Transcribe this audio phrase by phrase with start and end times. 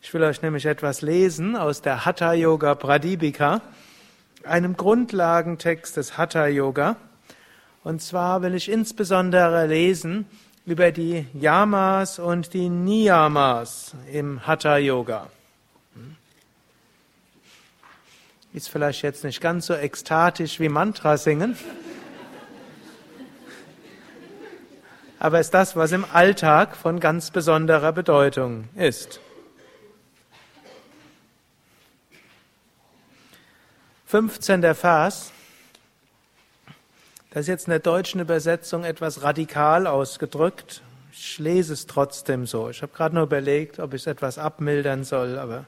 [0.00, 3.60] Ich will euch nämlich etwas lesen aus der Hatha Yoga Pradipika,
[4.44, 6.96] einem Grundlagentext des Hatha Yoga.
[7.84, 10.24] Und zwar will ich insbesondere lesen
[10.64, 15.28] über die Yamas und die Niyamas im Hatha Yoga.
[18.54, 21.56] Ist vielleicht jetzt nicht ganz so ekstatisch wie Mantra singen,
[25.18, 29.20] aber ist das, was im Alltag von ganz besonderer Bedeutung ist.
[34.06, 34.74] 15.
[34.74, 35.32] Vers.
[37.30, 40.82] Das ist jetzt in der deutschen Übersetzung etwas radikal ausgedrückt.
[41.12, 42.68] Ich lese es trotzdem so.
[42.68, 45.64] Ich habe gerade nur überlegt, ob ich es etwas abmildern soll, aber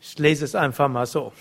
[0.00, 1.34] ich lese es einfach mal so.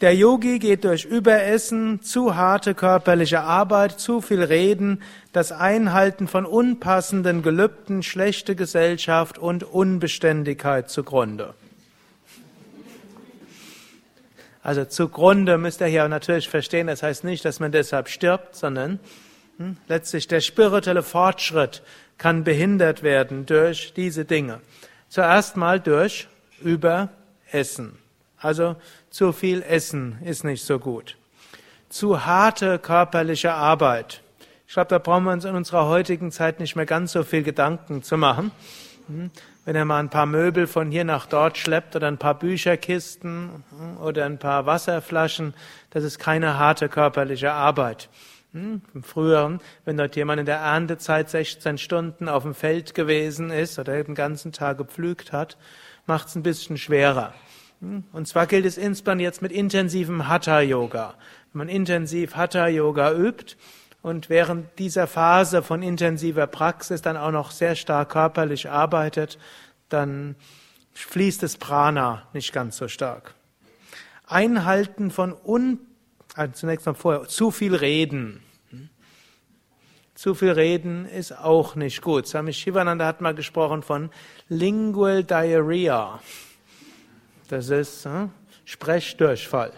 [0.00, 5.02] Der Yogi geht durch Überessen, zu harte körperliche Arbeit, zu viel Reden,
[5.34, 11.52] das Einhalten von unpassenden Gelübden, schlechte Gesellschaft und Unbeständigkeit zugrunde.
[14.62, 19.00] Also zugrunde müsst ihr hier natürlich verstehen, das heißt nicht, dass man deshalb stirbt, sondern
[19.58, 21.82] hm, letztlich der spirituelle Fortschritt
[22.16, 24.60] kann behindert werden durch diese Dinge.
[25.10, 26.28] Zuerst mal durch
[26.62, 27.98] Überessen.
[28.38, 28.76] Also
[29.10, 31.16] zu viel Essen ist nicht so gut.
[31.88, 34.22] Zu harte körperliche Arbeit.
[34.68, 37.42] Ich glaube, da brauchen wir uns in unserer heutigen Zeit nicht mehr ganz so viel
[37.42, 38.52] Gedanken zu machen.
[39.08, 39.32] Hm?
[39.64, 43.64] Wenn er mal ein paar Möbel von hier nach dort schleppt oder ein paar Bücherkisten
[43.70, 45.54] hm, oder ein paar Wasserflaschen,
[45.90, 48.08] das ist keine harte körperliche Arbeit.
[48.52, 48.80] Hm?
[48.94, 53.80] Im Früheren, wenn dort jemand in der Erntezeit 16 Stunden auf dem Feld gewesen ist
[53.80, 55.56] oder den ganzen Tag gepflügt hat,
[56.06, 57.34] macht es ein bisschen schwerer.
[57.80, 58.04] Hm?
[58.12, 61.14] Und zwar gilt es insbesondere jetzt mit intensivem Hatha-Yoga.
[61.52, 63.56] Wenn man intensiv Hatha-Yoga übt
[64.02, 69.38] und während dieser Phase von intensiver Praxis dann auch noch sehr stark körperlich arbeitet,
[69.88, 70.36] dann
[70.92, 73.34] fließt das Prana nicht ganz so stark.
[74.26, 75.78] Einhalten von un,
[76.34, 78.42] also zunächst mal vorher, zu viel Reden.
[78.70, 78.90] Hm?
[80.14, 82.28] Zu viel Reden ist auch nicht gut.
[82.28, 84.10] Swami Shivananda hat mal gesprochen von
[84.48, 86.20] Lingual Diarrhea.
[87.50, 88.30] Das ist hm,
[88.64, 89.72] Sprechdurchfall.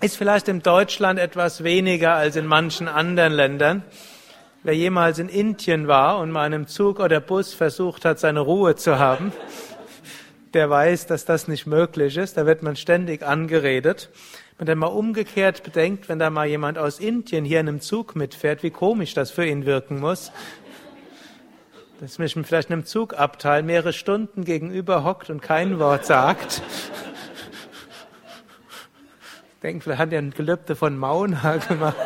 [0.00, 3.84] Ist vielleicht in Deutschland etwas weniger als in manchen anderen Ländern.
[4.64, 8.40] Wer jemals in Indien war und mal in einem Zug oder Bus versucht hat, seine
[8.40, 9.32] Ruhe zu haben,
[10.54, 12.36] der weiß, dass das nicht möglich ist.
[12.36, 14.10] Da wird man ständig angeredet.
[14.58, 18.16] Wenn er mal umgekehrt bedenkt, wenn da mal jemand aus Indien hier in einem Zug
[18.16, 20.32] mitfährt, wie komisch das für ihn wirken muss,
[22.04, 26.60] dass mich vielleicht in einem Zugabteil mehrere Stunden gegenüber hockt und kein Wort sagt.
[29.54, 31.96] Ich denke, vielleicht hat er ein Gelübde von Mauna gemacht.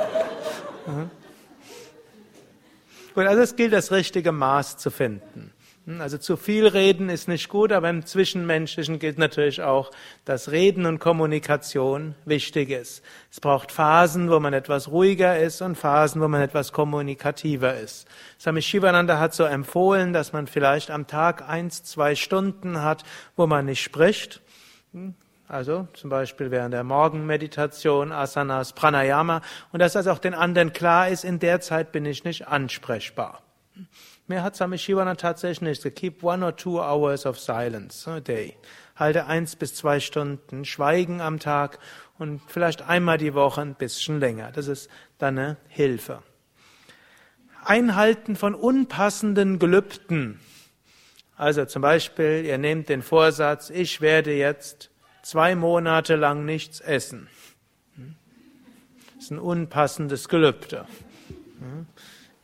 [3.12, 5.52] Gut, also es gilt, das richtige Maß zu finden.
[5.88, 9.90] Hm, also zu viel reden ist nicht gut, aber im Zwischenmenschlichen gilt natürlich auch,
[10.26, 13.02] dass Reden und Kommunikation wichtig ist.
[13.30, 18.06] Es braucht Phasen, wo man etwas ruhiger ist und Phasen, wo man etwas kommunikativer ist.
[18.38, 23.02] Swami Shivananda hat so empfohlen, dass man vielleicht am Tag eins, zwei Stunden hat,
[23.34, 24.42] wo man nicht spricht.
[24.92, 25.14] Hm,
[25.48, 29.40] also zum Beispiel während der Morgenmeditation, Asanas, Pranayama
[29.72, 33.40] und dass das auch den anderen klar ist, in der Zeit bin ich nicht ansprechbar.
[34.28, 35.82] Mehr hat Swami Shivana tatsächlich nicht.
[35.82, 38.56] So keep one or two hours of silence a day.
[38.94, 41.78] Halte eins bis zwei Stunden Schweigen am Tag
[42.18, 44.52] und vielleicht einmal die Woche ein bisschen länger.
[44.52, 46.22] Das ist dann eine Hilfe.
[47.64, 50.40] Einhalten von unpassenden Gelübden.
[51.36, 54.90] Also zum Beispiel, ihr nehmt den Vorsatz, ich werde jetzt
[55.22, 57.28] zwei Monate lang nichts essen.
[59.14, 60.86] Das ist ein unpassendes Gelübde.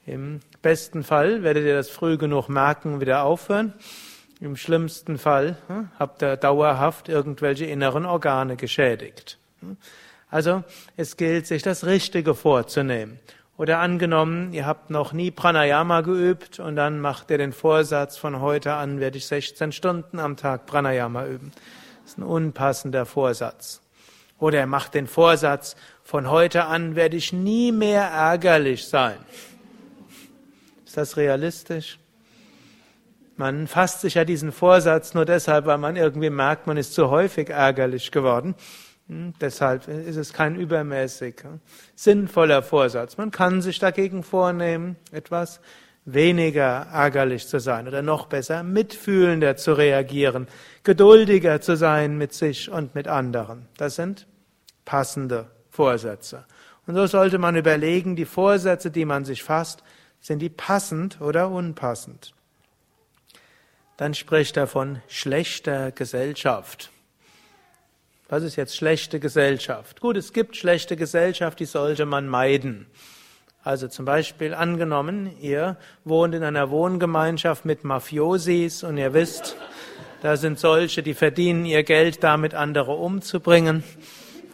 [0.07, 3.73] Im besten Fall werdet ihr das früh genug merken und wieder aufhören.
[4.41, 9.39] Im schlimmsten Fall hm, habt ihr dauerhaft irgendwelche inneren Organe geschädigt.
[9.61, 9.77] Hm.
[10.31, 10.65] Also
[10.97, 13.21] es gilt, sich das Richtige vorzunehmen.
[13.57, 18.41] Oder angenommen, ihr habt noch nie Pranayama geübt und dann macht ihr den Vorsatz, von
[18.41, 21.53] heute an werde ich 16 Stunden am Tag Pranayama üben.
[22.03, 23.81] Das ist ein unpassender Vorsatz.
[24.41, 29.17] Oder er macht den Vorsatz, von heute an werde ich nie mehr ärgerlich sein.
[30.95, 31.99] Ist das realistisch?
[33.35, 37.11] Man fasst sich ja diesen Vorsatz nur deshalb, weil man irgendwie merkt, man ist zu
[37.11, 38.55] häufig ärgerlich geworden.
[39.09, 41.43] Hm, deshalb ist es kein übermäßig
[41.97, 43.17] sinnvoller Vorsatz.
[43.17, 45.59] Man kann sich dagegen vornehmen, etwas
[46.05, 50.47] weniger ärgerlich zu sein oder noch besser mitfühlender zu reagieren,
[50.85, 53.67] geduldiger zu sein mit sich und mit anderen.
[53.79, 54.29] Das sind
[54.85, 56.45] passende Vorsätze.
[56.87, 59.83] Und so sollte man überlegen, die Vorsätze, die man sich fasst,
[60.25, 62.33] sind die passend oder unpassend?
[63.99, 66.91] Dann spricht er von schlechter Gesellschaft.
[68.31, 70.01] Was ist jetzt schlechte Gesellschaft?
[70.01, 72.87] Gut, es gibt schlechte Gesellschaft, die sollte man meiden.
[73.63, 79.59] Also zum Beispiel angenommen, ihr wohnt in einer Wohngemeinschaft mit Mafiosis und ihr wisst,
[80.23, 83.85] da sind solche, die verdienen ihr Geld damit, andere umzubringen,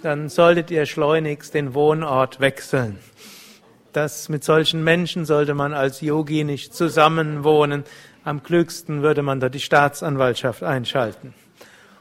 [0.03, 2.99] dann solltet ihr schleunigst den Wohnort wechseln.
[3.93, 7.85] Das mit solchen Menschen sollte man als Yogi nicht zusammenwohnen.
[8.25, 11.35] Am klügsten würde man da die Staatsanwaltschaft einschalten.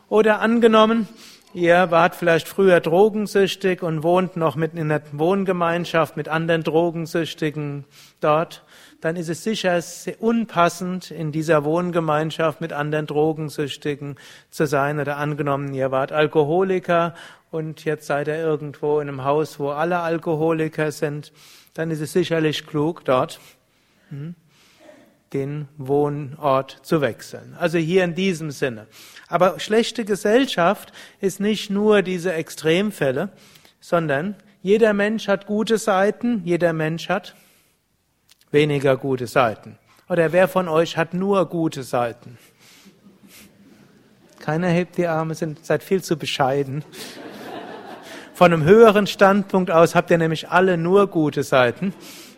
[0.09, 1.07] Oder angenommen,
[1.51, 7.85] Ihr wart vielleicht früher drogensüchtig und wohnt noch mit in einer Wohngemeinschaft mit anderen Drogensüchtigen
[8.21, 8.63] dort.
[9.01, 9.79] Dann ist es sicher
[10.19, 14.17] unpassend, in dieser Wohngemeinschaft mit anderen Drogensüchtigen
[14.51, 14.99] zu sein.
[14.99, 17.15] Oder angenommen, ihr wart Alkoholiker
[17.49, 21.33] und jetzt seid ihr irgendwo in einem Haus, wo alle Alkoholiker sind.
[21.73, 23.39] Dann ist es sicherlich klug, dort
[24.09, 24.35] hm,
[25.33, 27.55] den Wohnort zu wechseln.
[27.59, 28.87] Also hier in diesem Sinne.
[29.27, 33.29] Aber schlechte Gesellschaft ist nicht nur diese Extremfälle,
[33.79, 37.35] sondern jeder Mensch hat gute Seiten, jeder Mensch hat
[38.51, 39.77] weniger gute Seiten.
[40.09, 42.37] Oder wer von euch hat nur gute Seiten?
[44.39, 46.83] Keiner hebt die Arme, sind, seid viel zu bescheiden.
[48.39, 51.93] Von einem höheren Standpunkt aus habt ihr nämlich alle nur gute Seiten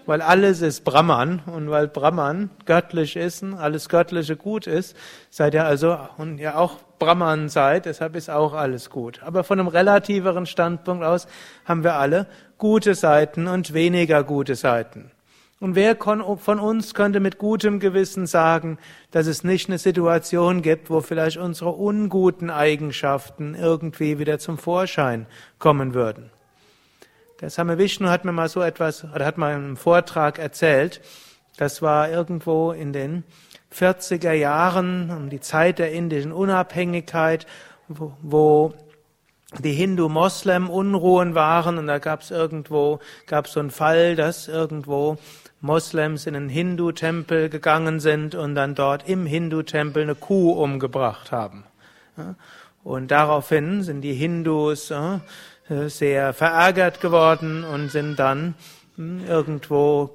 [0.07, 4.97] weil alles ist Brahman und weil Brahman göttlich ist und alles Göttliche gut ist,
[5.29, 9.21] seid ihr also und ihr auch Brahman seid, deshalb ist auch alles gut.
[9.23, 11.27] Aber von einem relativeren Standpunkt aus
[11.65, 12.25] haben wir alle
[12.57, 15.11] gute Seiten und weniger gute Seiten.
[15.61, 18.79] Und wer von uns könnte mit gutem Gewissen sagen,
[19.11, 25.27] dass es nicht eine Situation gibt, wo vielleicht unsere unguten Eigenschaften irgendwie wieder zum Vorschein
[25.59, 26.31] kommen würden?
[27.41, 30.99] Der Same Vishnu hat mir mal so etwas, oder hat mal einen Vortrag erzählt.
[31.57, 33.23] Das war irgendwo in den
[33.71, 37.45] 40er Jahren, um die Zeit der indischen Unabhängigkeit,
[37.87, 38.73] wo,
[39.59, 45.17] die Hindu-Moslem-Unruhen waren und da gab es irgendwo, gab es so einen Fall, dass irgendwo
[45.61, 51.63] Moslems in einen Hindu-Tempel gegangen sind und dann dort im Hindu-Tempel eine Kuh umgebracht haben.
[52.83, 54.91] Und daraufhin sind die Hindus
[55.87, 58.55] sehr verärgert geworden und sind dann
[58.95, 60.13] hm, irgendwo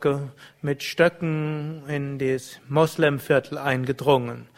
[0.60, 4.48] mit Stöcken in das Moslemviertel eingedrungen.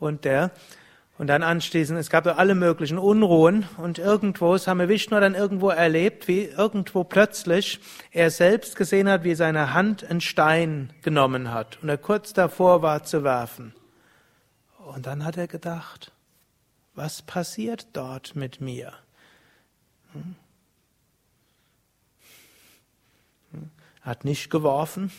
[0.00, 0.50] Und der
[1.18, 5.68] und dann anschließend, es gab so alle möglichen Unruhen und irgendwo, Same Vishnu dann irgendwo
[5.68, 7.80] erlebt, wie irgendwo plötzlich
[8.12, 12.82] er selbst gesehen hat, wie seine Hand einen Stein genommen hat und er kurz davor
[12.82, 13.74] war zu werfen.
[14.78, 16.12] Und dann hat er gedacht,
[16.94, 18.92] was passiert dort mit mir?
[20.12, 20.36] Hm?
[24.04, 25.10] Er hat nicht geworfen,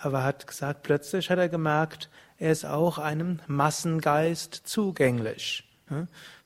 [0.00, 5.64] aber hat gesagt, plötzlich hat er gemerkt, er ist auch einem Massengeist zugänglich.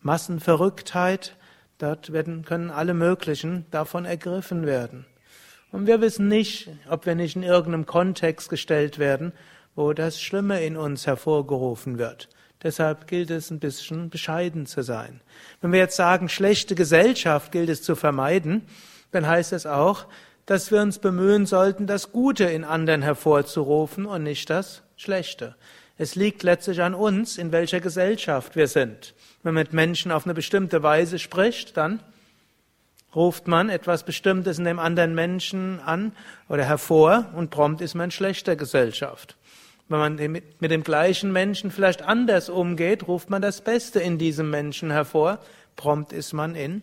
[0.00, 1.37] Massenverrücktheit,
[1.78, 5.06] dort werden, können alle möglichen davon ergriffen werden.
[5.73, 9.32] Und wir wissen nicht, ob wir nicht in irgendeinem Kontext gestellt werden,
[9.75, 12.28] wo das Schlimme in uns hervorgerufen wird.
[12.62, 15.20] Deshalb gilt es ein bisschen bescheiden zu sein.
[15.61, 18.62] Wenn wir jetzt sagen, schlechte Gesellschaft gilt es zu vermeiden,
[19.12, 20.06] dann heißt es auch,
[20.46, 25.56] dass wir uns bemühen sollten, das Gute in anderen hervorzurufen und nicht das Schlechte.
[25.98, 29.14] Es liegt letztlich an uns, in welcher Gesellschaft wir sind.
[29.42, 32.00] Wenn man mit Menschen auf eine bestimmte Weise spricht, dann
[33.14, 36.12] ruft man etwas Bestimmtes in dem anderen Menschen an
[36.48, 39.36] oder hervor und prompt ist man in schlechter Gesellschaft.
[39.88, 44.50] Wenn man mit dem gleichen Menschen vielleicht anders umgeht, ruft man das Beste in diesem
[44.50, 45.38] Menschen hervor,
[45.76, 46.82] prompt ist man in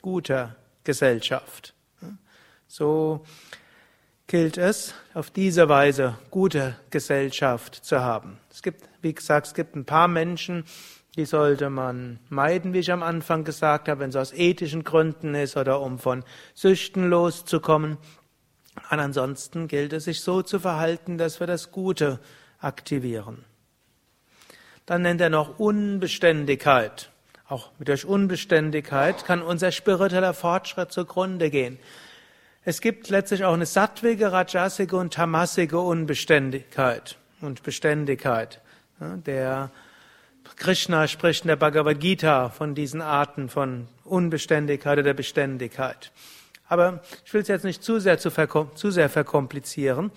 [0.00, 1.73] guter Gesellschaft.
[2.76, 3.24] So
[4.26, 8.40] gilt es, auf diese Weise gute Gesellschaft zu haben.
[8.50, 10.64] Es gibt, wie gesagt, es gibt ein paar Menschen,
[11.14, 15.36] die sollte man meiden, wie ich am Anfang gesagt habe, wenn es aus ethischen Gründen
[15.36, 17.96] ist oder um von Süchten loszukommen.
[18.90, 22.18] Und ansonsten gilt es, sich so zu verhalten, dass wir das Gute
[22.58, 23.44] aktivieren.
[24.84, 27.12] Dann nennt er noch Unbeständigkeit.
[27.46, 31.78] Auch durch Unbeständigkeit kann unser spiritueller Fortschritt zugrunde gehen.
[32.66, 38.62] Es gibt letztlich auch eine sattwige, rajasige und tamasige Unbeständigkeit und Beständigkeit.
[38.98, 39.70] Der
[40.56, 46.10] Krishna spricht in der Bhagavad Gita von diesen Arten von Unbeständigkeit oder Beständigkeit.
[46.66, 48.30] Aber ich will es jetzt nicht zu sehr, zu,
[48.74, 50.10] zu sehr verkomplizieren.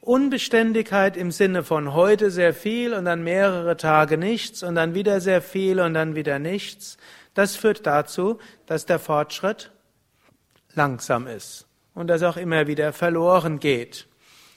[0.00, 5.20] Unbeständigkeit im Sinne von heute sehr viel und dann mehrere Tage nichts und dann wieder
[5.20, 6.96] sehr viel und dann wieder nichts,
[7.34, 9.70] das führt dazu, dass der Fortschritt
[10.74, 14.06] langsam ist und das auch immer wieder verloren geht.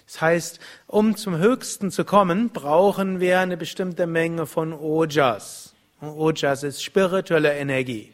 [0.05, 5.73] Das heißt, um zum Höchsten zu kommen, brauchen wir eine bestimmte Menge von Ojas.
[6.01, 8.13] Ojas ist spirituelle Energie.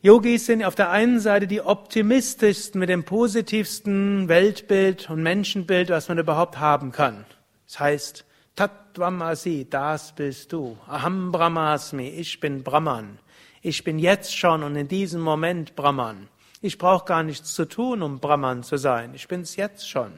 [0.00, 6.08] Yogis sind auf der einen Seite die optimistischsten mit dem positivsten Weltbild und Menschenbild, was
[6.08, 7.24] man überhaupt haben kann.
[7.66, 8.24] Das heißt,
[8.54, 10.78] Tattvamasi, das bist du.
[10.86, 13.18] Aham Brahmasmi, ich bin Brahman.
[13.60, 16.28] Ich bin jetzt schon und in diesem Moment Brahman.
[16.60, 19.14] Ich brauche gar nichts zu tun, um Brahman zu sein.
[19.14, 20.12] Ich bin es jetzt schon.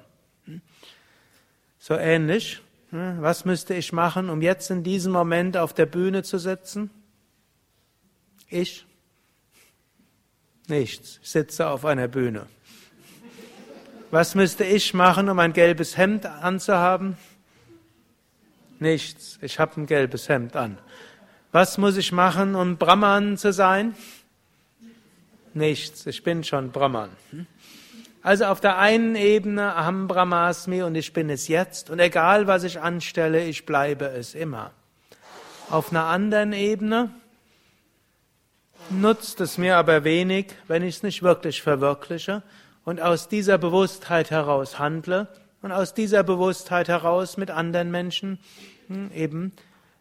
[0.46, 0.62] Hm?
[1.78, 2.62] So ähnlich.
[2.90, 3.20] Hm?
[3.20, 6.90] Was müsste ich machen, um jetzt in diesem Moment auf der Bühne zu sitzen?
[8.48, 8.86] Ich?
[10.66, 11.18] Nichts.
[11.22, 12.46] Ich sitze auf einer Bühne.
[14.10, 17.16] Was müsste ich machen, um ein gelbes Hemd anzuhaben?
[18.80, 19.38] Nichts.
[19.42, 20.78] Ich habe ein gelbes Hemd an.
[21.52, 23.94] Was muss ich machen, um Brahman zu sein?
[25.54, 27.10] Nichts, ich bin schon Brahman.
[28.22, 32.64] Also auf der einen Ebene Aham Brahmasmi und ich bin es jetzt und egal was
[32.64, 34.72] ich anstelle, ich bleibe es immer.
[35.70, 37.10] Auf einer anderen Ebene
[38.90, 42.42] nutzt es mir aber wenig, wenn ich es nicht wirklich verwirkliche
[42.84, 45.28] und aus dieser Bewusstheit heraus handle
[45.62, 48.38] und aus dieser Bewusstheit heraus mit anderen Menschen
[48.88, 49.52] hm, eben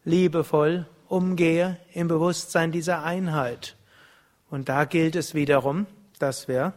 [0.06, 3.76] liebevoll umgehe im Bewusstsein dieser Einheit.
[4.50, 5.86] Und da gilt es wiederum,
[6.18, 6.74] dass wir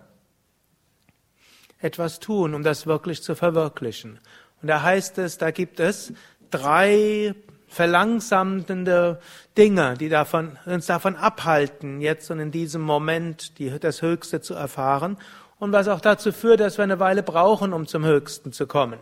[1.80, 4.20] etwas tun, um das wirklich zu verwirklichen.
[4.60, 6.12] Und da heißt es, da gibt es
[6.50, 7.34] drei
[7.66, 9.18] verlangsamende
[9.56, 14.54] Dinge, die davon, uns davon abhalten, jetzt und in diesem Moment die, das Höchste zu
[14.54, 15.16] erfahren
[15.58, 18.98] und was auch dazu führt, dass wir eine Weile brauchen, um zum Höchsten zu kommen.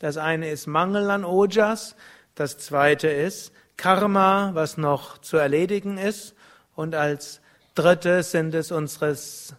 [0.00, 1.96] Das eine ist Mangel an Ojas,
[2.34, 6.34] das zweite ist Karma, was noch zu erledigen ist
[6.74, 7.40] und als
[7.80, 9.54] dritte sind es unseres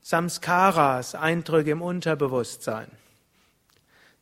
[0.00, 2.88] Samskaras, Eindrücke im Unterbewusstsein.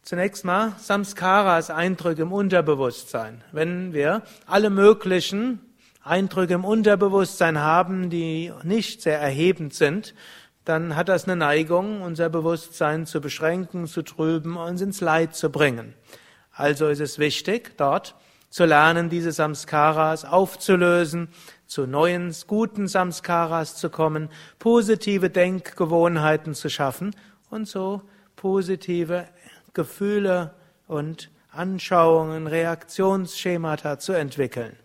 [0.03, 3.43] Zunächst mal Samskaras, Eindrücke im Unterbewusstsein.
[3.51, 5.61] Wenn wir alle möglichen
[6.05, 10.15] Eindrücke im Unterbewusstsein haben, die nicht sehr erhebend sind,
[10.67, 15.51] dann hat das eine Neigung, unser Bewusstsein zu beschränken, zu trüben, uns ins Leid zu
[15.51, 15.95] bringen.
[16.53, 18.15] Also ist es wichtig, dort
[18.51, 21.29] zu lernen, diese Samskaras aufzulösen,
[21.73, 27.17] zu neuen, guten Samskaras zu kommen, positive Denkgewohnheiten zu schaffen
[27.49, 28.03] und so
[28.37, 29.27] positive
[29.73, 30.53] Gefühle
[30.87, 34.77] und Anschauungen, Reaktionsschemata zu entwickeln,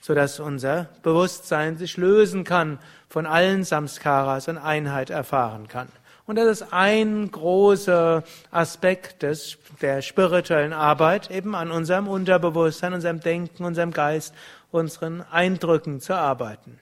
[0.00, 5.88] so dass unser Bewusstsein sich lösen kann von allen Samskaras und Einheit erfahren kann.
[6.26, 13.20] Und das ist ein großer Aspekt des, der spirituellen Arbeit, eben an unserem Unterbewusstsein, unserem
[13.20, 14.34] Denken, unserem Geist,
[14.72, 16.80] unseren Eindrücken zu arbeiten.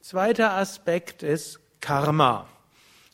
[0.00, 2.46] Zweiter Aspekt ist Karma.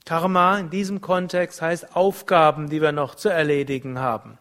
[0.05, 4.39] Karma in diesem Kontext heißt Aufgaben, die wir noch zu erledigen haben.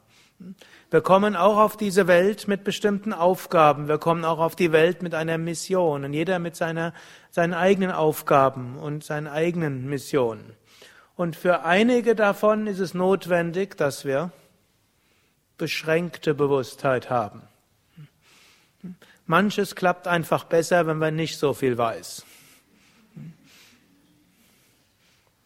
[0.91, 3.87] Wir kommen auch auf diese Welt mit bestimmten Aufgaben.
[3.87, 6.93] Wir kommen auch auf die Welt mit einer Mission und jeder mit seiner,
[7.29, 10.55] seinen eigenen Aufgaben und seinen eigenen Missionen.
[11.19, 14.31] Und für einige davon ist es notwendig, dass wir
[15.57, 17.41] beschränkte Bewusstheit haben.
[19.25, 22.23] Manches klappt einfach besser, wenn man nicht so viel weiß.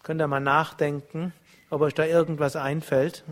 [0.04, 1.34] Könnt ihr mal nachdenken,
[1.72, 3.24] ob euch da irgendwas einfällt.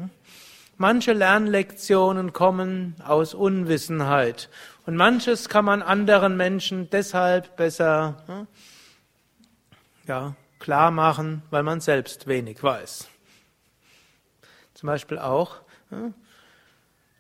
[0.78, 4.50] Manche Lernlektionen kommen aus Unwissenheit
[4.88, 8.48] und manches kann man anderen Menschen deshalb besser
[10.08, 13.10] ja, klar machen, weil man selbst wenig weiß.
[14.74, 15.58] Zum Beispiel auch,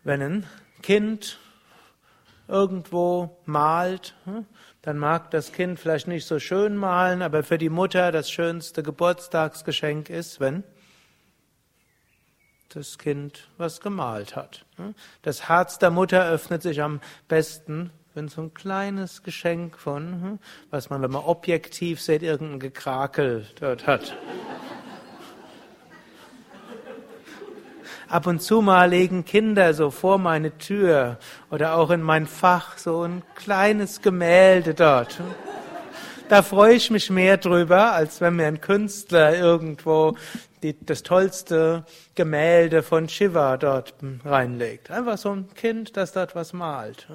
[0.03, 0.45] wenn ein
[0.81, 1.38] Kind
[2.48, 4.15] irgendwo malt,
[4.81, 8.83] dann mag das Kind vielleicht nicht so schön malen, aber für die Mutter das schönste
[8.83, 10.63] Geburtstagsgeschenk ist, wenn
[12.69, 14.65] das Kind was gemalt hat.
[15.21, 20.39] Das Herz der Mutter öffnet sich am besten, wenn so ein kleines Geschenk von, hm,
[20.70, 24.15] was man, wenn man objektiv sieht, irgendein Gekrakel dort hat.
[28.10, 31.18] Ab und zu mal legen Kinder so vor meine Tür
[31.50, 35.22] oder auch in mein Fach so ein kleines Gemälde dort.
[36.27, 40.18] Da freue ich mich mehr drüber, als wenn mir ein Künstler irgendwo
[40.62, 43.94] die, das tollste Gemälde von Shiva dort
[44.25, 44.91] reinlegt.
[44.91, 47.08] Einfach so ein Kind, das dort was malt.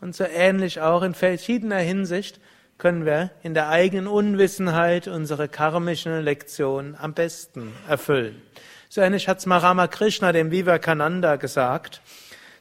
[0.00, 2.40] Und so ähnlich auch in verschiedener Hinsicht
[2.78, 8.40] können wir in der eigenen Unwissenheit unsere karmischen Lektionen am besten erfüllen.
[8.88, 12.00] So ähnlich hat's mal Ramakrishna dem Vivekananda gesagt.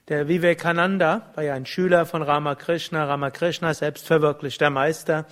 [0.10, 3.06] Der Vivekananda war ja ein Schüler von Ramakrishna.
[3.06, 5.25] Ramakrishna selbst verwirklichter Meister.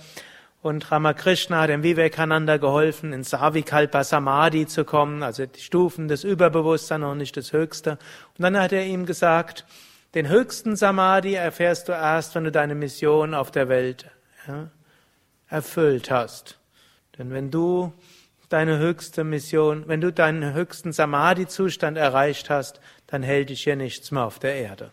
[0.62, 6.24] Und Ramakrishna hat dem Vivekananda geholfen, in Savikalpa Samadhi zu kommen, also die Stufen des
[6.24, 7.92] Überbewusstseins und nicht das Höchste.
[8.36, 9.64] Und dann hat er ihm gesagt,
[10.16, 14.06] den höchsten Samadhi erfährst du erst, wenn du deine Mission auf der Welt
[14.48, 14.70] ja,
[15.46, 16.58] erfüllt hast.
[17.18, 17.92] Denn wenn du
[18.48, 24.10] deine höchste Mission, wenn du deinen höchsten Samadhi-Zustand erreicht hast, dann hält dich hier nichts
[24.10, 24.90] mehr auf der Erde.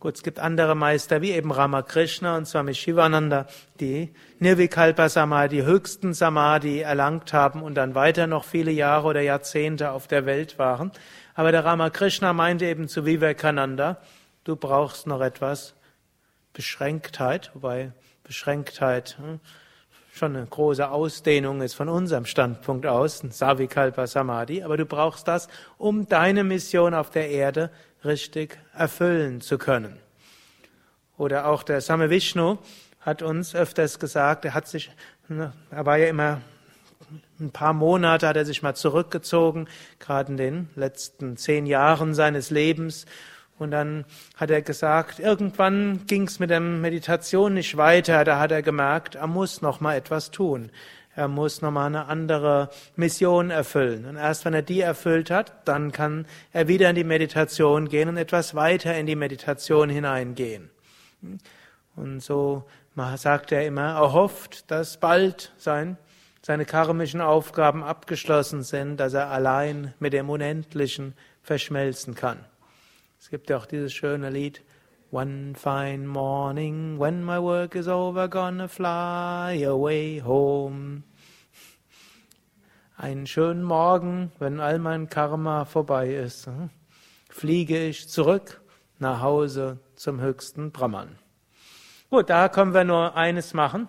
[0.00, 3.46] Gut, es gibt andere Meister wie eben Ramakrishna und Swami Shivananda,
[3.78, 9.92] die Nirvikalpa Samadhi, höchsten Samadhi erlangt haben und dann weiter noch viele Jahre oder Jahrzehnte
[9.92, 10.92] auf der Welt waren.
[11.34, 13.98] Aber der Ramakrishna meinte eben zu Vivekananda,
[14.44, 15.74] du brauchst noch etwas
[16.52, 17.92] Beschränktheit, wobei
[18.24, 19.40] Beschränktheit hm,
[20.12, 25.48] schon eine große Ausdehnung ist von unserem Standpunkt aus, Savikalpa Samadhi, aber du brauchst das,
[25.78, 27.70] um deine Mission auf der Erde
[28.04, 29.98] richtig erfüllen zu können.
[31.16, 32.58] Oder auch der Same Vishnu
[33.00, 34.90] hat uns öfters gesagt, er hat sich,
[35.28, 36.42] ne, er war ja immer
[37.40, 39.68] ein paar Monate hat er sich mal zurückgezogen,
[39.98, 43.06] gerade in den letzten zehn Jahren seines Lebens.
[43.58, 44.04] Und dann
[44.36, 48.24] hat er gesagt, irgendwann ging es mit der Meditation nicht weiter.
[48.24, 50.70] Da hat er gemerkt, er muss noch mal etwas tun.
[51.14, 54.06] Er muss nochmal eine andere Mission erfüllen.
[54.06, 58.08] Und erst wenn er die erfüllt hat, dann kann er wieder in die Meditation gehen
[58.08, 60.70] und etwas weiter in die Meditation hineingehen.
[61.94, 62.64] Und so
[63.16, 65.98] sagt er immer, er hofft, dass bald sein,
[66.44, 72.44] seine karmischen Aufgaben abgeschlossen sind, dass er allein mit dem Unendlichen verschmelzen kann.
[73.20, 74.62] Es gibt ja auch dieses schöne Lied,
[75.12, 81.02] One fine morning, when my work is over, gonna fly away home.
[82.96, 86.70] Einen schönen Morgen, wenn all mein Karma vorbei ist, hm,
[87.28, 88.62] fliege ich zurück
[88.98, 91.18] nach Hause zum höchsten Brahman.
[92.08, 93.88] Gut, da können wir nur eines machen.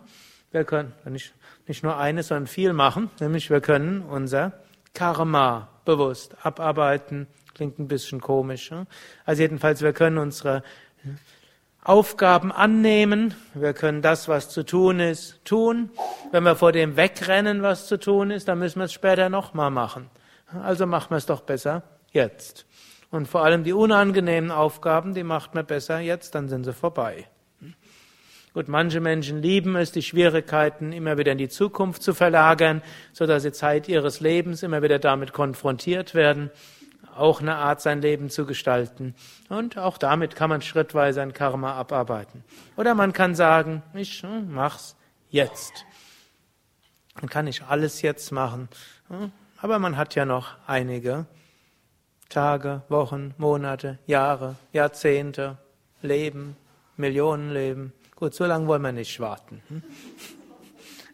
[0.51, 1.33] Wir können nicht,
[1.67, 4.54] nicht nur eines, sondern viel machen, nämlich wir können unser
[4.93, 7.28] Karma bewusst abarbeiten.
[7.54, 8.71] Klingt ein bisschen komisch.
[8.71, 8.88] Hm?
[9.26, 10.63] Also jedenfalls, wir können unsere
[11.84, 13.36] Aufgaben annehmen.
[13.54, 15.89] Wir können das, was zu tun ist, tun.
[16.32, 19.69] Wenn wir vor dem wegrennen, was zu tun ist, dann müssen wir es später nochmal
[19.69, 20.10] machen.
[20.63, 22.65] Also machen wir es doch besser jetzt.
[23.12, 27.28] Und vor allem die unangenehmen Aufgaben, die macht man besser jetzt, dann sind sie vorbei.
[28.53, 33.25] Gut, manche Menschen lieben es, die Schwierigkeiten immer wieder in die Zukunft zu verlagern, so
[33.25, 36.51] dass sie Zeit ihres Lebens immer wieder damit konfrontiert werden
[37.15, 39.15] auch eine Art, sein Leben zu gestalten.
[39.49, 42.43] Und auch damit kann man schrittweise ein Karma abarbeiten.
[42.75, 44.95] Oder man kann sagen, ich hm, mach's
[45.29, 45.85] jetzt.
[47.15, 48.69] Man kann nicht alles jetzt machen,
[49.09, 51.25] hm, aber man hat ja noch einige
[52.29, 55.57] Tage, Wochen, Monate, Jahre, Jahrzehnte,
[56.01, 56.57] Leben,
[56.97, 57.93] Millionenleben.
[58.15, 59.62] Gut, so lange wollen wir nicht warten.
[59.69, 59.84] Hm.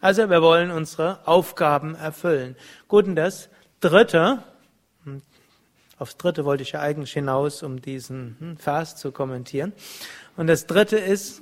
[0.02, 2.56] Also wir wollen unsere Aufgaben erfüllen.
[2.88, 3.50] Gut, und das
[3.82, 4.44] Dritte,
[6.00, 9.74] Aufs dritte wollte ich ja eigentlich hinaus, um diesen hm, Vers zu kommentieren.
[10.38, 11.42] Und das dritte ist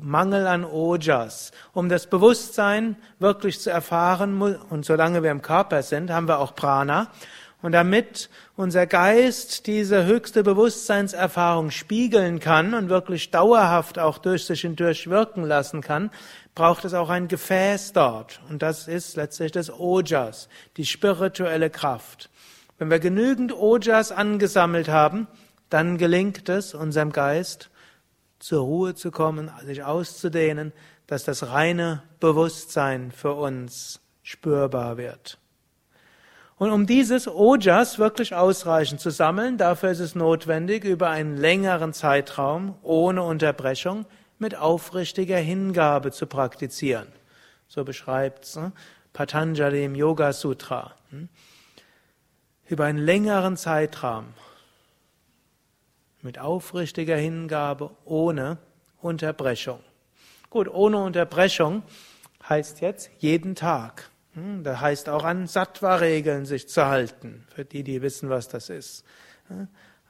[0.00, 1.52] Mangel an Ojas.
[1.72, 6.56] Um das Bewusstsein wirklich zu erfahren, und solange wir im Körper sind, haben wir auch
[6.56, 7.12] Prana.
[7.62, 14.62] Und damit unser Geist diese höchste Bewusstseinserfahrung spiegeln kann und wirklich dauerhaft auch durch sich
[14.62, 16.10] hindurch wirken lassen kann,
[16.56, 18.40] braucht es auch ein Gefäß dort.
[18.50, 22.30] Und das ist letztlich das Ojas, die spirituelle Kraft.
[22.78, 25.28] Wenn wir genügend Ojas angesammelt haben,
[25.70, 27.70] dann gelingt es unserem Geist,
[28.40, 30.72] zur Ruhe zu kommen, sich auszudehnen,
[31.06, 35.38] dass das reine Bewusstsein für uns spürbar wird.
[36.62, 41.92] Und um dieses Ojas wirklich ausreichend zu sammeln, dafür ist es notwendig, über einen längeren
[41.92, 44.06] Zeitraum ohne Unterbrechung
[44.38, 47.08] mit aufrichtiger Hingabe zu praktizieren.
[47.66, 48.70] So beschreibt es ne,
[49.12, 50.94] Patanjali im Yoga Sutra.
[51.10, 51.28] Hm
[52.68, 54.28] über einen längeren Zeitraum
[56.22, 58.56] mit aufrichtiger Hingabe ohne
[59.00, 59.80] Unterbrechung.
[60.48, 61.82] Gut, ohne Unterbrechung
[62.48, 64.11] heißt jetzt jeden Tag.
[64.34, 68.70] Hm, da heißt auch an Sattva-Regeln sich zu halten, für die, die wissen, was das
[68.70, 69.04] ist.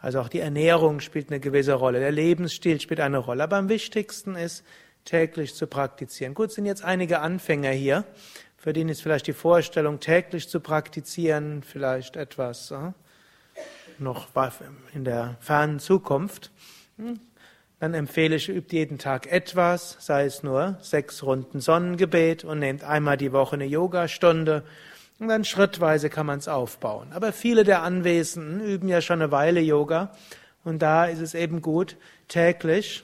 [0.01, 3.69] Also auch die Ernährung spielt eine gewisse Rolle, der Lebensstil spielt eine Rolle, aber am
[3.69, 4.65] wichtigsten ist,
[5.05, 6.35] täglich zu praktizieren.
[6.35, 8.05] Gut, sind jetzt einige Anfänger hier
[8.63, 12.73] für den ist vielleicht die Vorstellung, täglich zu praktizieren, vielleicht etwas
[13.99, 14.29] noch
[14.95, 16.53] in der fernen Zukunft.
[17.83, 22.85] Dann empfehle ich, übt jeden Tag etwas, sei es nur sechs Runden Sonnengebet und nehmt
[22.85, 24.63] einmal die Woche eine Yogastunde
[25.19, 27.09] Und dann schrittweise kann man es aufbauen.
[27.13, 30.13] Aber viele der Anwesenden üben ja schon eine Weile Yoga.
[30.63, 31.97] Und da ist es eben gut,
[32.29, 33.03] täglich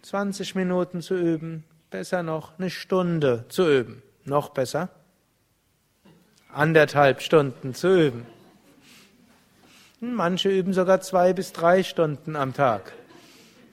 [0.00, 1.64] 20 hm, Minuten zu üben.
[1.90, 4.02] Besser noch eine Stunde zu üben.
[4.24, 4.88] Noch besser.
[6.50, 8.26] Anderthalb Stunden zu üben.
[10.00, 12.94] Hm, manche üben sogar zwei bis drei Stunden am Tag.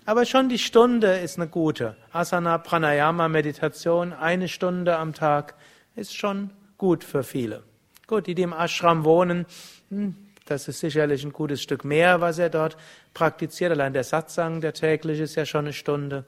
[0.06, 1.96] Aber schon die Stunde ist eine gute.
[2.12, 5.56] Asana, Pranayama, Meditation, eine Stunde am Tag
[5.96, 7.64] ist schon gut für viele.
[8.08, 9.46] Gut, die, die im Ashram wohnen,
[9.90, 12.78] hm, das ist sicherlich ein gutes Stück mehr, was er dort
[13.14, 13.72] praktiziert.
[13.72, 16.26] Allein der Satsang, der täglich ist ja schon eine Stunde.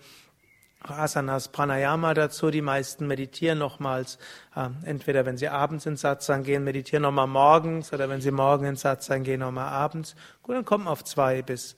[0.83, 2.51] Asanas, Pranayama dazu.
[2.51, 4.19] Die meisten meditieren nochmals,
[4.55, 8.65] äh, entweder wenn sie abends ins Satsang gehen, meditieren nochmal morgens oder wenn sie morgen
[8.65, 10.15] ins Satsang gehen, nochmal abends.
[10.43, 11.75] Gut, dann kommt man auf zwei bis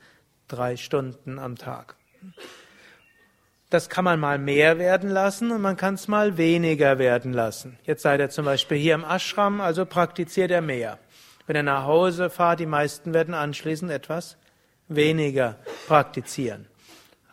[0.47, 1.95] drei Stunden am Tag.
[3.69, 7.77] Das kann man mal mehr werden lassen und man kann es mal weniger werden lassen.
[7.84, 10.99] Jetzt seid ihr zum Beispiel hier im Ashram, also praktiziert er mehr.
[11.47, 14.38] Wenn ihr nach Hause fahrt, die meisten werden anschließend etwas
[14.88, 16.67] weniger praktizieren.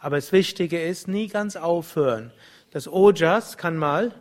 [0.01, 2.33] Aber das Wichtige ist, nie ganz aufhören.
[2.73, 4.13] Das Ojas kann mal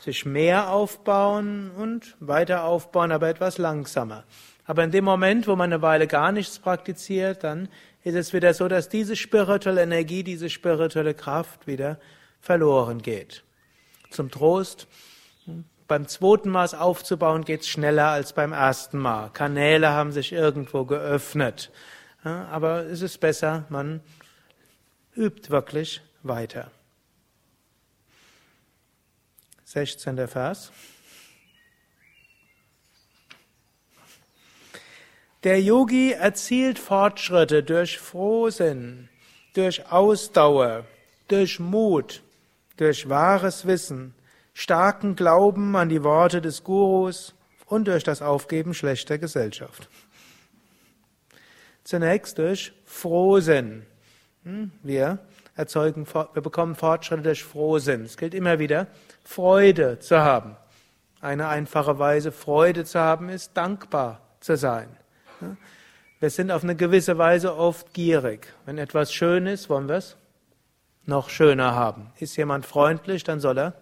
[0.00, 4.24] sich mehr aufbauen und weiter aufbauen, aber etwas langsamer.
[4.66, 7.68] Aber in dem Moment, wo man eine Weile gar nichts praktiziert, dann
[8.02, 11.98] ist es wieder so, dass diese spirituelle Energie, diese spirituelle Kraft wieder
[12.40, 13.44] verloren geht.
[14.10, 14.86] Zum Trost,
[15.88, 19.30] beim zweiten Mal aufzubauen geht es schneller als beim ersten Mal.
[19.30, 21.70] Kanäle haben sich irgendwo geöffnet.
[22.22, 24.00] Aber es ist besser, man
[25.16, 26.70] übt wirklich weiter.
[29.64, 30.26] 16.
[30.26, 30.72] Vers.
[35.46, 39.08] Der Yogi erzielt Fortschritte durch Frohsinn,
[39.54, 40.86] durch Ausdauer,
[41.28, 42.24] durch Mut,
[42.78, 44.12] durch wahres Wissen,
[44.54, 47.32] starken Glauben an die Worte des Gurus
[47.66, 49.88] und durch das Aufgeben schlechter Gesellschaft.
[51.84, 53.86] Zunächst durch Frohsinn.
[54.42, 55.20] Hm, wir
[55.54, 58.02] erzeugen, wir bekommen Fortschritte durch Frohsinn.
[58.02, 58.88] Es gilt immer wieder,
[59.22, 60.56] Freude zu haben.
[61.20, 64.88] Eine einfache Weise, Freude zu haben, ist dankbar zu sein.
[66.18, 68.52] Wir sind auf eine gewisse Weise oft gierig.
[68.64, 70.16] Wenn etwas schön ist, wollen wir es
[71.04, 72.10] noch schöner haben.
[72.18, 73.74] Ist jemand freundlich, dann soll er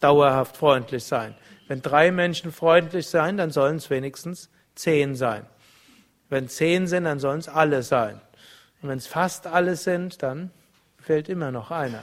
[0.00, 1.34] dauerhaft freundlich sein.
[1.68, 5.46] Wenn drei Menschen freundlich sein, dann sollen es wenigstens zehn sein.
[6.28, 8.20] Wenn zehn sind, dann sollen es alle sein.
[8.82, 10.50] Und wenn es fast alle sind, dann
[10.98, 12.02] fehlt immer noch einer.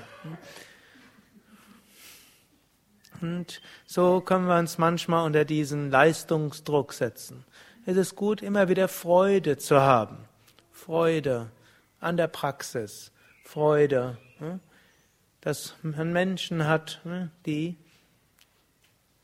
[3.22, 7.46] Und so können wir uns manchmal unter diesen Leistungsdruck setzen
[7.86, 10.18] es ist gut, immer wieder Freude zu haben.
[10.72, 11.52] Freude
[12.00, 13.12] an der Praxis.
[13.44, 14.60] Freude, hm,
[15.42, 17.78] dass man Menschen hat, hm, die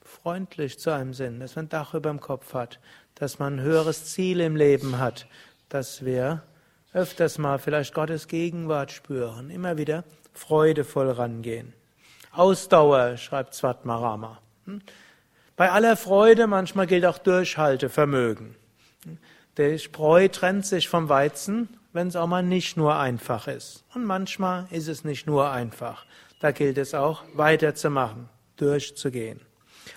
[0.04, 2.80] freundlich zu einem sind, dass man ein Dach über dem Kopf hat,
[3.16, 5.28] dass man ein höheres Ziel im Leben hat,
[5.70, 6.44] dass wir
[6.94, 11.74] öfters mal vielleicht Gottes Gegenwart spüren, immer wieder freudevoll rangehen.
[12.32, 14.40] Ausdauer, schreibt Svatmarama.
[15.60, 18.56] Bei aller Freude manchmal gilt auch Durchhaltevermögen.
[19.58, 23.84] Der Spreu trennt sich vom Weizen, wenn es auch mal nicht nur einfach ist.
[23.94, 26.06] Und manchmal ist es nicht nur einfach.
[26.40, 29.42] Da gilt es auch, weiterzumachen, durchzugehen.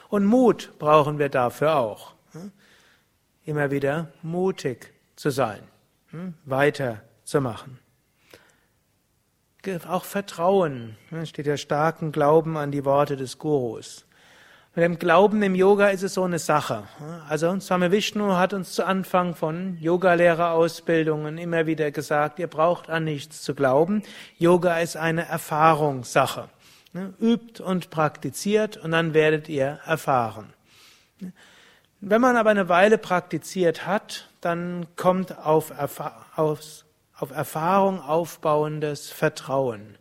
[0.09, 2.14] Und Mut brauchen wir dafür auch.
[3.44, 5.61] Immer wieder mutig zu sein,
[6.44, 7.79] weiterzumachen.
[9.87, 14.07] Auch Vertrauen, steht ja starken Glauben an die Worte des Gurus.
[14.75, 16.85] Mit dem Glauben im Yoga ist es so eine Sache.
[17.29, 23.05] Also Swami Vishnu hat uns zu Anfang von Yogalehrerausbildungen immer wieder gesagt, ihr braucht an
[23.05, 24.03] nichts zu glauben.
[24.39, 26.49] Yoga ist eine Erfahrungssache.
[27.21, 30.55] Übt und praktiziert und dann werdet ihr erfahren.
[32.01, 35.71] Wenn man aber eine Weile praktiziert hat, dann kommt auf,
[36.35, 39.99] auf Erfahrung aufbauendes Vertrauen.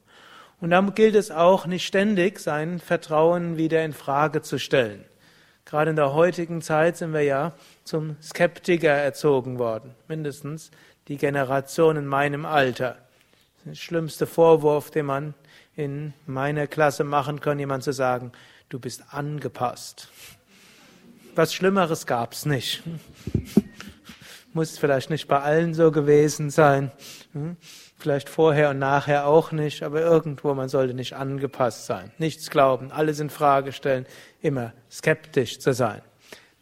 [0.62, 5.04] Und dann gilt es auch, nicht ständig sein Vertrauen wieder in Frage zu stellen.
[5.66, 9.96] Gerade in der heutigen Zeit sind wir ja zum Skeptiker erzogen worden.
[10.08, 10.70] Mindestens
[11.08, 12.98] die Generation in meinem Alter.
[13.66, 15.34] Der schlimmste Vorwurf, den man
[15.76, 18.32] in meiner Klasse machen kann, jemand zu sagen,
[18.70, 20.10] du bist angepasst.
[21.34, 22.84] Was Schlimmeres gab's nicht.
[24.54, 26.92] Muss vielleicht nicht bei allen so gewesen sein.
[28.02, 32.12] Vielleicht vorher und nachher auch nicht, aber irgendwo, man sollte nicht angepasst sein.
[32.18, 34.08] Nichts glauben, alles in Frage stellen,
[34.42, 36.02] immer skeptisch zu sein.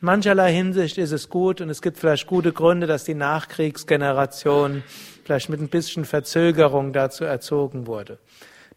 [0.01, 4.83] In mancherlei Hinsicht ist es gut und es gibt vielleicht gute Gründe, dass die Nachkriegsgeneration
[5.23, 8.17] vielleicht mit ein bisschen Verzögerung dazu erzogen wurde.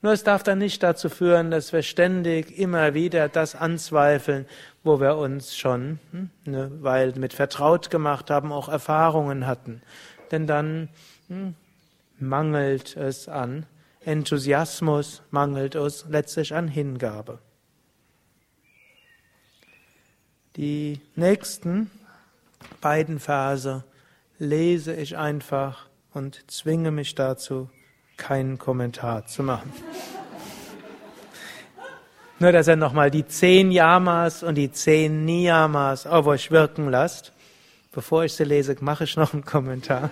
[0.00, 4.46] Nur es darf dann nicht dazu führen, dass wir ständig immer wieder das anzweifeln,
[4.84, 9.82] wo wir uns schon hm, eine Weile mit vertraut gemacht haben, auch Erfahrungen hatten.
[10.30, 10.90] Denn dann
[11.26, 11.56] hm,
[12.22, 13.66] mangelt es an
[14.04, 17.38] Enthusiasmus, mangelt es letztlich an Hingabe.
[20.56, 21.90] Die nächsten
[22.80, 23.84] beiden Verse
[24.38, 27.70] lese ich einfach und zwinge mich dazu,
[28.16, 29.72] keinen Kommentar zu machen.
[32.38, 37.32] Nur, dass er nochmal die zehn Yamas und die zehn Niyamas auf euch wirken lasst.
[37.92, 40.10] Bevor ich sie lese, mache ich noch einen Kommentar.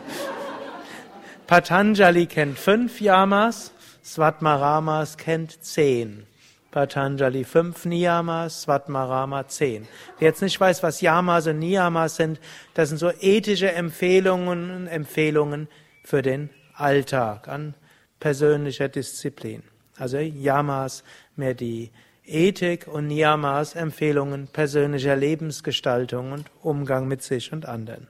[1.51, 3.73] Patanjali kennt fünf Yamas,
[4.05, 6.23] Svatmaramas kennt zehn.
[6.71, 9.89] Patanjali fünf Niyamas, Svatmarama zehn.
[10.21, 12.39] Wer jetzt nicht weiß, was Yamas und Niyamas sind,
[12.75, 15.67] das sind so ethische Empfehlungen und Empfehlungen
[16.05, 17.75] für den Alltag an
[18.21, 19.65] persönlicher Disziplin.
[19.99, 21.03] Also Yamas
[21.35, 21.91] mehr die
[22.25, 28.07] Ethik und Niyamas Empfehlungen persönlicher Lebensgestaltung und Umgang mit sich und anderen.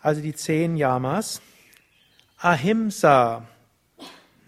[0.00, 1.40] Also die zehn Yamas.
[2.38, 3.46] Ahimsa,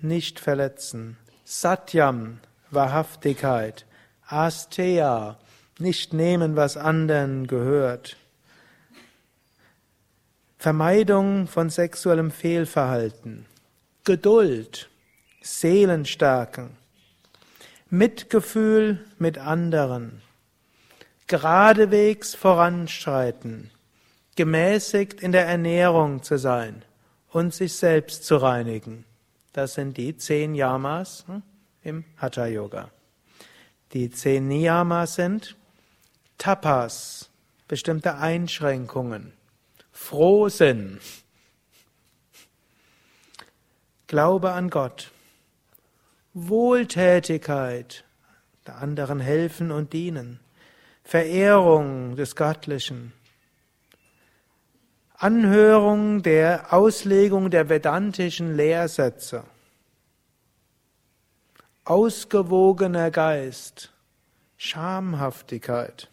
[0.00, 1.16] nicht verletzen.
[1.44, 2.38] Satyam,
[2.70, 3.84] Wahrhaftigkeit.
[4.26, 5.38] Asteya,
[5.78, 8.16] nicht nehmen, was anderen gehört.
[10.58, 13.46] Vermeidung von sexuellem Fehlverhalten.
[14.04, 14.88] Geduld,
[15.42, 16.76] Seelenstärken.
[17.88, 20.22] Mitgefühl mit anderen.
[21.26, 23.70] Geradewegs voranschreiten.
[24.40, 26.82] Gemäßigt in der Ernährung zu sein
[27.28, 29.04] und sich selbst zu reinigen.
[29.52, 31.42] Das sind die zehn Yamas hm,
[31.82, 32.90] im Hatha Yoga.
[33.92, 35.58] Die zehn Niyamas sind
[36.38, 37.28] Tapas,
[37.68, 39.34] bestimmte Einschränkungen,
[39.92, 41.00] Frohsinn,
[44.06, 45.10] Glaube an Gott,
[46.32, 48.04] Wohltätigkeit,
[48.66, 50.40] der anderen helfen und dienen,
[51.04, 53.12] Verehrung des Göttlichen,
[55.22, 59.44] Anhörung der Auslegung der vedantischen Lehrsätze.
[61.84, 63.92] Ausgewogener Geist,
[64.56, 66.08] Schamhaftigkeit,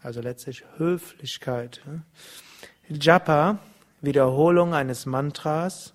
[0.00, 1.82] also letztlich Höflichkeit.
[2.88, 3.58] Japa,
[4.00, 5.94] Wiederholung eines Mantras